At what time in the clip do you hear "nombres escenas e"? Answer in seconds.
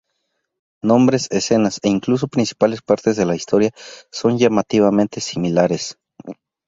0.81-1.87